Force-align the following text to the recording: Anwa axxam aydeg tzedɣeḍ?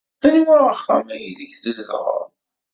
Anwa 0.27 0.55
axxam 0.73 1.05
aydeg 1.15 1.51
tzedɣeḍ? 1.53 2.21